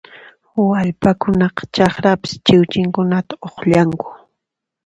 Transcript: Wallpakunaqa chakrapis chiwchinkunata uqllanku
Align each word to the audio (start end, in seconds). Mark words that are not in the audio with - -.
Wallpakunaqa 0.67 1.63
chakrapis 1.75 2.31
chiwchinkunata 2.45 3.33
uqllanku 3.47 4.07